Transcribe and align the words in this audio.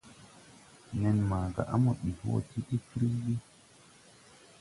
Nen 1.01 1.17
maaga 1.29 1.63
a 1.73 1.75
mo 1.83 1.91
dig 2.01 2.17
wɔɔ 2.27 2.39
ti 2.49 2.59
ti 2.67 2.75
fruygi. 2.87 3.35